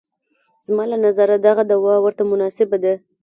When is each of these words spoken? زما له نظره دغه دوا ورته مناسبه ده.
زما 0.67 0.83
له 0.91 0.97
نظره 1.05 1.35
دغه 1.47 1.63
دوا 1.71 1.95
ورته 2.01 2.23
مناسبه 2.31 2.77
ده. 2.83 2.93